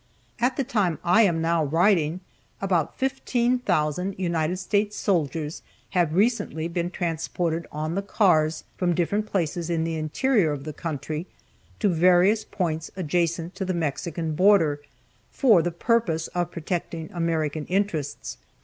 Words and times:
At 0.39 0.57
the 0.57 0.63
time 0.63 0.97
I 1.03 1.21
am 1.21 1.43
now 1.43 1.63
writing, 1.63 2.21
about 2.59 2.97
fifteen 2.97 3.59
thousand 3.59 4.15
United 4.17 4.57
States 4.57 4.97
soldiers 4.97 5.61
have 5.91 6.15
recently 6.15 6.67
been 6.67 6.89
transported 6.89 7.67
on 7.71 7.93
the 7.93 8.01
cars 8.01 8.63
from 8.77 8.95
different 8.95 9.27
places 9.27 9.69
in 9.69 9.83
the 9.83 9.97
interior 9.97 10.53
of 10.53 10.63
the 10.63 10.73
country, 10.73 11.27
to 11.77 11.87
various 11.87 12.43
points 12.43 12.89
adjacent 12.97 13.53
to 13.53 13.63
the 13.63 13.75
Mexican 13.75 14.33
border, 14.33 14.79
for 15.29 15.61
the 15.61 15.69
purpose 15.69 16.25
of 16.29 16.49
protecting 16.49 17.11
American 17.13 17.67
interests. 17.67 18.39